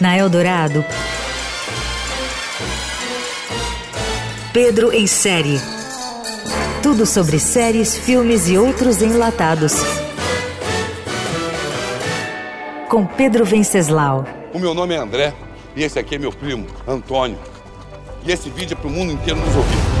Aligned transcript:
Na 0.00 0.16
Eldorado, 0.16 0.84
Pedro 4.52 4.90
em 4.90 5.06
série. 5.06 5.60
Tudo 6.82 7.04
sobre 7.04 7.38
séries, 7.38 7.94
filmes 7.94 8.48
e 8.48 8.56
outros 8.56 9.02
enlatados. 9.02 9.74
Com 12.88 13.04
Pedro 13.04 13.44
Venceslau. 13.44 14.24
O 14.54 14.58
meu 14.58 14.72
nome 14.72 14.94
é 14.94 14.98
André 14.98 15.34
e 15.74 15.82
esse 15.82 15.98
aqui 15.98 16.14
é 16.14 16.18
meu 16.18 16.32
primo, 16.32 16.66
Antônio. 16.88 17.38
E 18.24 18.32
esse 18.32 18.48
vídeo 18.48 18.74
é 18.74 18.80
para 18.80 18.88
o 18.88 18.90
mundo 18.90 19.12
inteiro 19.12 19.38
nos 19.38 19.54
ouvir. 19.56 19.95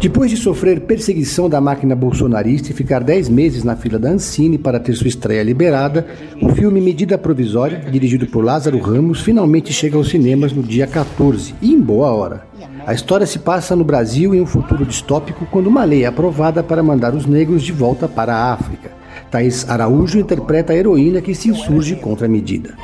Depois 0.00 0.30
de 0.30 0.36
sofrer 0.36 0.80
perseguição 0.80 1.48
da 1.48 1.60
máquina 1.60 1.96
bolsonarista 1.96 2.70
e 2.70 2.74
ficar 2.74 3.02
10 3.02 3.28
meses 3.30 3.64
na 3.64 3.74
fila 3.74 3.98
da 3.98 4.10
Ancine 4.10 4.58
para 4.58 4.78
ter 4.78 4.94
sua 4.94 5.08
estreia 5.08 5.42
liberada, 5.42 6.06
o 6.40 6.50
filme 6.50 6.80
Medida 6.80 7.16
Provisória, 7.16 7.78
dirigido 7.90 8.26
por 8.26 8.44
Lázaro 8.44 8.78
Ramos, 8.78 9.20
finalmente 9.20 9.72
chega 9.72 9.96
aos 9.96 10.10
cinemas 10.10 10.52
no 10.52 10.62
dia 10.62 10.86
14 10.86 11.54
e 11.62 11.72
em 11.72 11.80
boa 11.80 12.10
hora. 12.12 12.46
A 12.86 12.92
história 12.92 13.26
se 13.26 13.38
passa 13.38 13.74
no 13.74 13.84
Brasil 13.84 14.34
em 14.34 14.40
um 14.40 14.46
futuro 14.46 14.84
distópico 14.84 15.46
quando 15.50 15.66
uma 15.66 15.82
lei 15.82 16.04
é 16.04 16.06
aprovada 16.06 16.62
para 16.62 16.82
mandar 16.82 17.14
os 17.14 17.26
negros 17.26 17.62
de 17.62 17.72
volta 17.72 18.06
para 18.06 18.34
a 18.34 18.52
África. 18.52 18.90
Thaís 19.30 19.68
Araújo 19.68 20.18
interpreta 20.18 20.72
a 20.72 20.76
heroína 20.76 21.20
que 21.20 21.34
se 21.34 21.48
insurge 21.48 21.96
contra 21.96 22.26
a 22.26 22.28
medida. 22.28 22.74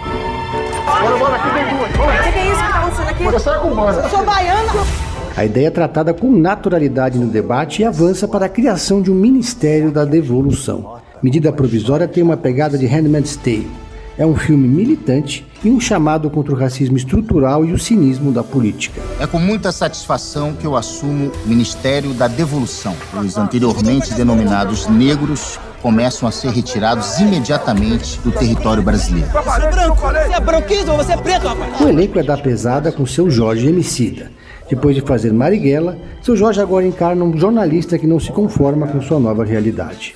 Bora, 0.86 1.16
bora, 1.18 1.36
aqui 1.36 1.50
vem 1.50 1.64
duas. 1.76 1.90
O 1.90 2.32
que, 2.32 2.38
é 2.38 2.50
isso 2.50 2.64
que 2.64 2.72
tá 2.72 2.78
acontecendo 2.78 3.08
aqui? 3.08 3.24
Você 3.24 3.50
é 3.50 3.58
cubana. 3.58 4.02
Eu 4.02 4.08
sou 4.08 4.24
baiana. 4.24 5.11
A 5.34 5.46
ideia 5.46 5.68
é 5.68 5.70
tratada 5.70 6.12
com 6.12 6.30
naturalidade 6.30 7.18
no 7.18 7.26
debate 7.26 7.80
e 7.80 7.84
avança 7.84 8.28
para 8.28 8.46
a 8.46 8.48
criação 8.48 9.00
de 9.00 9.10
um 9.10 9.14
Ministério 9.14 9.90
da 9.90 10.04
Devolução. 10.04 11.00
Medida 11.22 11.50
provisória 11.50 12.06
tem 12.06 12.22
uma 12.22 12.36
pegada 12.36 12.76
de 12.76 12.86
Handmaid's 12.86 13.36
Tale. 13.36 13.70
É 14.18 14.26
um 14.26 14.36
filme 14.36 14.68
militante 14.68 15.46
e 15.64 15.70
um 15.70 15.80
chamado 15.80 16.28
contra 16.28 16.52
o 16.52 16.56
racismo 16.56 16.98
estrutural 16.98 17.64
e 17.64 17.72
o 17.72 17.78
cinismo 17.78 18.30
da 18.30 18.44
política. 18.44 19.00
É 19.18 19.26
com 19.26 19.38
muita 19.38 19.72
satisfação 19.72 20.52
que 20.52 20.66
eu 20.66 20.76
assumo 20.76 21.32
o 21.44 21.48
Ministério 21.48 22.12
da 22.12 22.28
Devolução. 22.28 22.94
Os 23.18 23.38
anteriormente 23.38 24.12
denominados 24.12 24.86
negros 24.86 25.58
começam 25.80 26.28
a 26.28 26.32
ser 26.32 26.50
retirados 26.50 27.18
imediatamente 27.20 28.20
do 28.20 28.30
território 28.30 28.82
brasileiro. 28.82 29.28
Você 29.32 29.62
é 29.62 29.70
branco, 29.70 29.96
você 29.96 30.34
é 30.34 30.40
branquismo, 30.40 30.96
você 30.96 31.12
é 31.12 31.16
preto, 31.16 31.46
rapaz. 31.48 31.80
O 31.80 31.88
elenco 31.88 32.18
é 32.18 32.22
da 32.22 32.36
pesada 32.36 32.92
com 32.92 33.06
seu 33.06 33.30
Jorge 33.30 33.66
Emicida. 33.66 34.30
Depois 34.72 34.96
de 34.96 35.02
fazer 35.02 35.34
Marighella, 35.34 35.98
seu 36.22 36.34
Jorge 36.34 36.58
agora 36.58 36.86
encarna 36.86 37.22
um 37.22 37.36
jornalista 37.36 37.98
que 37.98 38.06
não 38.06 38.18
se 38.18 38.32
conforma 38.32 38.86
com 38.86 39.02
sua 39.02 39.20
nova 39.20 39.44
realidade. 39.44 40.14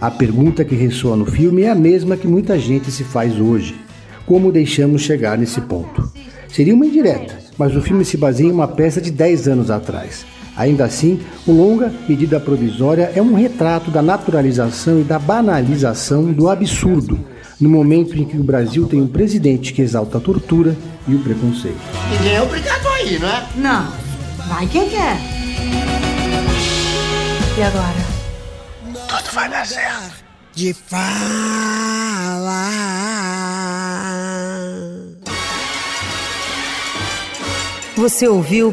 A 0.00 0.10
pergunta 0.10 0.64
que 0.64 0.74
ressoa 0.74 1.14
no 1.14 1.24
filme 1.24 1.62
é 1.62 1.70
a 1.70 1.74
mesma 1.76 2.16
que 2.16 2.26
muita 2.26 2.58
gente 2.58 2.90
se 2.90 3.04
faz 3.04 3.38
hoje: 3.38 3.76
como 4.26 4.50
deixamos 4.50 5.02
chegar 5.02 5.38
nesse 5.38 5.60
ponto? 5.60 6.12
Seria 6.48 6.74
uma 6.74 6.84
indireta, 6.84 7.38
mas 7.56 7.76
o 7.76 7.80
filme 7.80 8.04
se 8.04 8.16
baseia 8.16 8.48
em 8.48 8.50
uma 8.50 8.66
peça 8.66 9.00
de 9.00 9.12
10 9.12 9.46
anos 9.46 9.70
atrás. 9.70 10.26
Ainda 10.56 10.84
assim, 10.84 11.20
o 11.46 11.52
longa 11.52 11.92
medida 12.08 12.38
provisória 12.38 13.10
é 13.14 13.22
um 13.22 13.34
retrato 13.34 13.90
da 13.90 14.02
naturalização 14.02 15.00
e 15.00 15.04
da 15.04 15.18
banalização 15.18 16.30
do 16.32 16.48
absurdo, 16.50 17.18
no 17.60 17.70
momento 17.70 18.18
em 18.18 18.24
que 18.24 18.36
o 18.36 18.44
Brasil 18.44 18.86
tem 18.86 19.00
um 19.00 19.08
presidente 19.08 19.72
que 19.72 19.80
exalta 19.80 20.18
a 20.18 20.20
tortura 20.20 20.76
e 21.08 21.14
o 21.14 21.18
preconceito. 21.20 21.78
Ninguém 22.10 22.34
é 22.34 22.42
obrigado 22.42 22.86
a 22.86 23.02
ir, 23.02 23.20
não 23.20 23.28
é? 23.28 23.46
Não. 23.56 23.92
Vai 24.48 24.66
quem 24.66 24.88
quer. 24.88 25.16
E 27.56 27.62
agora? 27.62 28.12
Tudo 29.08 29.34
vai 29.34 29.48
dar 29.48 29.66
certo. 29.66 30.22
De 30.54 30.74
falar. 30.74 31.12
Você 37.96 38.26
ouviu 38.26 38.72